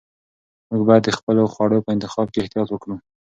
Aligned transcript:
موږ 0.69 0.81
باید 0.87 1.03
د 1.05 1.09
خپلو 1.17 1.43
خوړو 1.53 1.83
په 1.85 1.89
انتخاب 1.95 2.27
کې 2.31 2.39
احتیاط 2.41 2.67
وکړو. 2.71 2.95